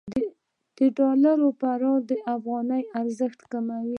[0.75, 3.89] د ډالر فرار د افغانۍ ارزښت کموي.